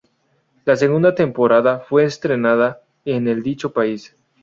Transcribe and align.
La 0.65 0.75
segunda 0.75 1.13
temporada 1.13 1.81
fue 1.87 2.05
estrenada 2.05 2.81
el 3.05 3.27
en 3.27 3.43
dicho 3.43 3.71
país. 3.71 4.15